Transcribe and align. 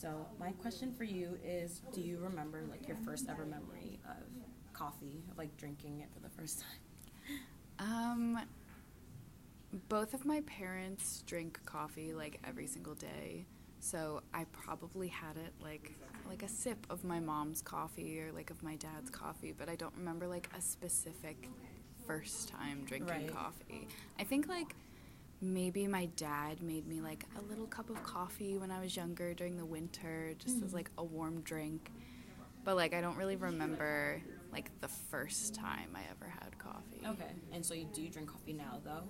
So 0.00 0.26
my 0.38 0.52
question 0.52 0.92
for 0.92 1.04
you 1.04 1.38
is: 1.44 1.82
Do 1.92 2.00
you 2.00 2.18
remember 2.18 2.62
like 2.70 2.88
your 2.88 2.96
first 3.04 3.28
ever 3.28 3.44
memory 3.44 3.98
of 4.08 4.24
coffee, 4.72 5.22
of 5.30 5.36
like 5.36 5.54
drinking 5.58 6.00
it 6.00 6.08
for 6.14 6.20
the 6.20 6.30
first 6.30 6.60
time? 6.60 6.78
Um, 7.78 8.40
both 9.88 10.14
of 10.14 10.24
my 10.24 10.40
parents 10.42 11.22
drink 11.26 11.60
coffee 11.64 12.12
like 12.12 12.40
every 12.46 12.66
single 12.66 12.94
day, 12.94 13.46
so 13.78 14.22
I 14.34 14.44
probably 14.52 15.08
had 15.08 15.36
it 15.36 15.52
like 15.62 15.92
like 16.28 16.42
a 16.42 16.48
sip 16.48 16.86
of 16.90 17.04
my 17.04 17.20
mom's 17.20 17.62
coffee 17.62 18.20
or 18.20 18.32
like 18.32 18.50
of 18.50 18.62
my 18.62 18.76
dad's 18.76 19.10
coffee, 19.10 19.52
but 19.56 19.68
I 19.68 19.76
don't 19.76 19.94
remember 19.96 20.26
like 20.26 20.48
a 20.56 20.60
specific 20.60 21.48
first 22.06 22.48
time 22.48 22.84
drinking 22.84 23.08
Right. 23.08 23.34
coffee. 23.34 23.88
I 24.18 24.24
think 24.24 24.48
like 24.48 24.74
maybe 25.40 25.86
my 25.86 26.06
dad 26.16 26.62
made 26.62 26.86
me 26.86 27.00
like 27.00 27.24
a 27.38 27.42
little 27.42 27.66
cup 27.66 27.90
of 27.90 28.02
coffee 28.02 28.58
when 28.58 28.70
I 28.70 28.80
was 28.80 28.96
younger 28.96 29.34
during 29.34 29.56
the 29.56 29.64
winter, 29.64 30.34
just 30.38 30.62
as 30.62 30.74
like 30.74 30.90
a 30.98 31.04
warm 31.04 31.40
drink. 31.42 31.90
But 32.64 32.76
like 32.76 32.92
I 32.94 33.00
don't 33.00 33.16
really 33.16 33.36
remember 33.36 34.20
like 34.52 34.70
the 34.80 34.88
first 34.88 35.54
time 35.54 35.90
I 35.94 36.00
ever 36.10 36.30
had 36.30 36.58
coffee. 36.58 37.02
Okay. 37.06 37.30
And 37.52 37.64
so 37.64 37.74
you 37.74 37.86
do 37.94 38.08
drink 38.08 38.28
coffee 38.30 38.52
now, 38.52 38.80
though. 38.84 39.02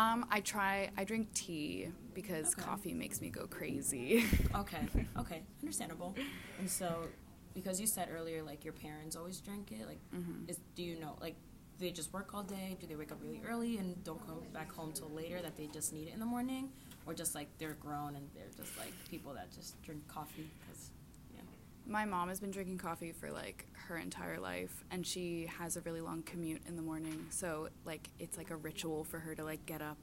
Um, 0.00 0.26
I 0.30 0.40
try. 0.40 0.90
I 0.96 1.04
drink 1.04 1.32
tea 1.34 1.88
because 2.14 2.54
Okay. 2.54 2.62
coffee 2.62 2.94
makes 2.94 3.20
me 3.20 3.28
go 3.30 3.46
crazy. 3.46 4.24
Okay. 4.54 4.86
Okay. 5.18 5.42
Understandable. 5.62 6.14
And 6.58 6.68
so, 6.70 7.08
because 7.54 7.80
you 7.80 7.86
said 7.86 8.08
earlier, 8.14 8.42
like 8.42 8.64
your 8.64 8.72
parents 8.74 9.16
always 9.16 9.40
drink 9.40 9.72
it. 9.72 9.86
Like, 9.86 9.98
Mhm. 10.14 10.48
is 10.48 10.58
do 10.74 10.82
you 10.82 10.98
know 11.00 11.16
like? 11.20 11.34
Do 11.78 11.84
they 11.84 11.92
just 11.92 12.12
work 12.12 12.30
all 12.32 12.42
day? 12.42 12.76
Do 12.80 12.86
they 12.86 12.96
wake 12.96 13.12
up 13.12 13.18
really 13.22 13.42
early 13.46 13.76
and 13.76 14.02
don't 14.02 14.24
come 14.26 14.40
back 14.54 14.72
home 14.72 14.92
till 14.92 15.10
later 15.10 15.42
that 15.42 15.56
they 15.56 15.66
just 15.66 15.92
need 15.92 16.08
it 16.08 16.14
in 16.14 16.20
the 16.20 16.26
morning, 16.26 16.70
or 17.04 17.12
just 17.12 17.34
like 17.34 17.48
they're 17.58 17.74
grown 17.74 18.16
and 18.16 18.28
they're 18.34 18.44
just 18.56 18.78
like 18.78 18.92
people 19.10 19.34
that 19.34 19.52
just 19.52 19.80
drink 19.82 20.06
coffee 20.08 20.48
because 20.60 20.90
yeah. 21.34 21.42
My 21.86 22.06
mom 22.06 22.30
has 22.30 22.40
been 22.40 22.50
drinking 22.50 22.78
coffee 22.78 23.12
for 23.12 23.30
like 23.30 23.66
her 23.88 23.98
entire 23.98 24.40
life, 24.40 24.84
and 24.90 25.06
she 25.06 25.46
has 25.58 25.76
a 25.76 25.82
really 25.82 26.00
long 26.00 26.22
commute 26.22 26.62
in 26.66 26.76
the 26.76 26.82
morning. 26.82 27.26
So 27.28 27.68
like 27.84 28.08
it's 28.18 28.38
like 28.38 28.50
a 28.50 28.56
ritual 28.56 29.04
for 29.04 29.18
her 29.18 29.34
to 29.34 29.44
like 29.44 29.66
get 29.66 29.82
up 29.82 29.98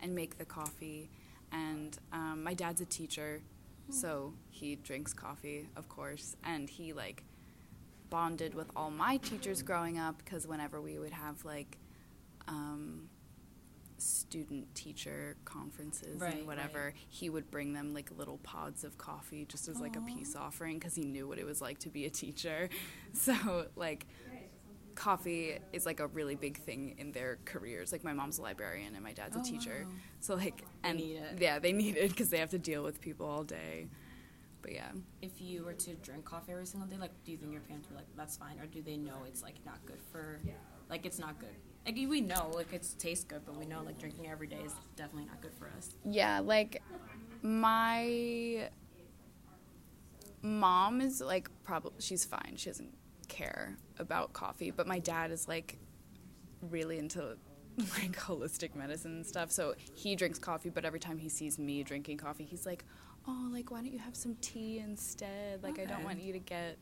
and 0.00 0.14
make 0.14 0.38
the 0.38 0.46
coffee. 0.46 1.10
And 1.52 1.96
um, 2.12 2.42
my 2.42 2.54
dad's 2.54 2.80
a 2.80 2.86
teacher, 2.86 3.42
so 3.90 4.32
he 4.50 4.76
drinks 4.76 5.12
coffee, 5.12 5.68
of 5.76 5.88
course, 5.88 6.36
and 6.44 6.68
he 6.68 6.92
like 6.92 7.22
bonded 8.10 8.54
with 8.54 8.70
all 8.76 8.90
my 8.90 9.16
teachers 9.18 9.62
growing 9.62 9.98
up 9.98 10.18
because 10.24 10.46
whenever 10.46 10.80
we 10.80 10.98
would 10.98 11.12
have 11.12 11.44
like 11.44 11.78
um, 12.46 13.08
student 13.98 14.72
teacher 14.74 15.36
conferences 15.44 16.20
Right, 16.20 16.36
and 16.38 16.46
whatever, 16.46 16.94
he 17.08 17.28
would 17.30 17.50
bring 17.50 17.72
them 17.72 17.92
like 17.94 18.10
little 18.16 18.38
pods 18.38 18.84
of 18.84 18.96
coffee 18.96 19.44
just 19.48 19.68
as 19.68 19.80
like 19.80 19.96
a 19.96 20.00
peace 20.00 20.36
offering 20.36 20.78
because 20.78 20.94
he 20.94 21.04
knew 21.04 21.26
what 21.26 21.38
it 21.38 21.44
was 21.46 21.60
like 21.60 21.78
to 21.80 21.88
be 21.90 22.04
a 22.06 22.10
teacher. 22.10 22.68
So 23.14 23.66
like 23.74 24.06
coffee 24.94 25.58
is 25.72 25.86
like 25.86 26.00
a 26.00 26.06
really 26.08 26.34
big 26.34 26.58
thing 26.58 26.94
in 26.98 27.12
their 27.12 27.38
careers. 27.44 27.90
Like 27.92 28.04
my 28.04 28.12
mom's 28.12 28.38
a 28.38 28.42
librarian 28.42 28.94
and 28.94 29.02
my 29.02 29.12
dad's 29.12 29.36
Oh, 29.36 29.40
a 29.40 29.42
teacher. 29.42 29.86
wow. 29.88 29.94
So 30.20 30.34
like 30.34 30.64
and 30.84 31.00
yeah, 31.38 31.58
they 31.58 31.72
need 31.72 31.96
it 31.96 32.10
because 32.10 32.28
they 32.30 32.38
have 32.38 32.50
to 32.50 32.58
deal 32.58 32.82
with 32.82 33.00
people 33.00 33.26
all 33.26 33.44
day. 33.44 33.88
But 34.62 34.72
yeah. 34.72 34.90
If 35.22 35.40
you 35.40 35.64
were 35.64 35.74
to 35.74 35.94
drink 35.96 36.24
coffee 36.24 36.52
every 36.52 36.66
single 36.66 36.88
day, 36.88 36.96
like, 36.96 37.12
do 37.24 37.32
you 37.32 37.38
think 37.38 37.52
your 37.52 37.60
parents 37.62 37.88
were 37.88 37.96
like, 37.96 38.06
"That's 38.16 38.36
fine," 38.36 38.58
or 38.60 38.66
do 38.66 38.82
they 38.82 38.96
know 38.96 39.24
it's 39.26 39.42
like 39.42 39.54
not 39.64 39.84
good 39.86 40.00
for, 40.10 40.40
like, 40.90 41.06
it's 41.06 41.18
not 41.18 41.38
good? 41.38 41.54
Like 41.86 41.96
we 42.08 42.20
know, 42.20 42.50
like, 42.54 42.72
it 42.72 42.86
tastes 42.98 43.24
good, 43.24 43.42
but 43.46 43.56
we 43.56 43.64
know 43.64 43.82
like 43.82 43.98
drinking 43.98 44.28
every 44.28 44.46
day 44.46 44.60
is 44.64 44.74
definitely 44.96 45.26
not 45.26 45.40
good 45.40 45.54
for 45.54 45.70
us. 45.76 45.94
Yeah, 46.04 46.40
like 46.40 46.82
my 47.42 48.68
mom 50.42 51.00
is 51.00 51.20
like 51.20 51.48
probably 51.64 51.92
she's 52.00 52.24
fine. 52.24 52.54
She 52.56 52.68
doesn't 52.68 52.94
care 53.28 53.76
about 53.98 54.32
coffee, 54.32 54.70
but 54.70 54.86
my 54.86 54.98
dad 54.98 55.30
is 55.30 55.48
like 55.48 55.78
really 56.60 56.98
into 56.98 57.36
like 57.78 58.16
holistic 58.16 58.74
medicine 58.74 59.12
and 59.12 59.26
stuff. 59.26 59.50
So 59.50 59.74
he 59.94 60.16
drinks 60.16 60.38
coffee, 60.38 60.70
but 60.70 60.84
every 60.84 61.00
time 61.00 61.18
he 61.18 61.28
sees 61.28 61.58
me 61.58 61.82
drinking 61.82 62.18
coffee, 62.18 62.44
he's 62.44 62.66
like, 62.66 62.84
"Oh, 63.28 63.48
like 63.52 63.70
why 63.70 63.78
don't 63.82 63.92
you 63.92 63.98
have 63.98 64.16
some 64.16 64.34
tea 64.40 64.78
instead? 64.78 65.62
Like 65.62 65.78
I 65.78 65.84
don't 65.84 66.02
want 66.04 66.20
you 66.20 66.32
to 66.32 66.38
get 66.38 66.78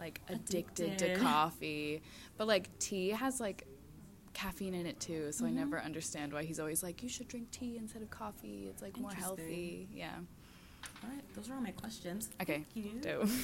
like 0.00 0.20
addicted, 0.28 0.92
Addicted. 0.92 1.14
to 1.16 1.20
coffee." 1.20 2.02
But 2.36 2.46
like 2.48 2.76
tea 2.78 3.10
has 3.10 3.38
like 3.40 3.66
caffeine 4.32 4.74
in 4.74 4.86
it 4.86 4.98
too, 4.98 5.30
so 5.30 5.44
I 5.44 5.48
Mm-hmm. 5.48 5.58
never 5.58 5.80
understand 5.80 6.32
why 6.32 6.42
he's 6.44 6.58
always 6.58 6.82
like, 6.82 7.02
"You 7.02 7.08
should 7.08 7.28
drink 7.28 7.50
tea 7.50 7.76
instead 7.76 8.02
of 8.02 8.10
coffee. 8.10 8.66
It's 8.70 8.82
like 8.82 8.96
more 8.98 9.12
healthy." 9.12 9.88
Yeah. 9.92 10.14
All 11.02 11.10
right, 11.10 11.22
those 11.34 11.50
are 11.50 11.54
all 11.54 11.60
my 11.60 11.70
questions. 11.72 12.30
Okay. 12.40 12.64
Thank 12.74 12.76
you. 12.76 13.00
Dope. 13.02 13.28